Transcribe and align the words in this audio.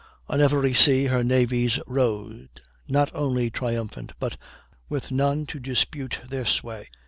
On 0.27 0.41
every 0.41 0.73
sea 0.73 1.05
her 1.05 1.23
navies 1.23 1.79
rode, 1.85 2.59
not 2.87 3.11
only 3.13 3.51
triumphant, 3.51 4.13
but 4.19 4.35
with 4.89 5.11
none 5.11 5.45
to 5.45 5.59
dispute 5.59 6.21
their 6.27 6.43
sway. 6.43 6.89